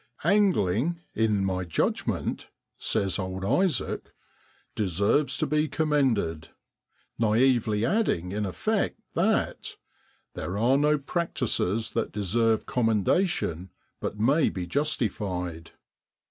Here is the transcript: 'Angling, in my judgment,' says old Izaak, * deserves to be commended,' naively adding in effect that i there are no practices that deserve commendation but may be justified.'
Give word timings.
'Angling, 0.39 0.99
in 1.13 1.45
my 1.45 1.63
judgment,' 1.63 2.49
says 2.79 3.19
old 3.19 3.43
Izaak, 3.43 4.05
* 4.45 4.75
deserves 4.75 5.37
to 5.37 5.45
be 5.45 5.67
commended,' 5.67 6.47
naively 7.19 7.85
adding 7.85 8.31
in 8.31 8.43
effect 8.47 8.99
that 9.13 9.75
i 9.75 9.77
there 10.33 10.57
are 10.57 10.75
no 10.79 10.97
practices 10.97 11.91
that 11.91 12.11
deserve 12.11 12.65
commendation 12.65 13.69
but 13.99 14.17
may 14.19 14.49
be 14.49 14.65
justified.' 14.65 15.69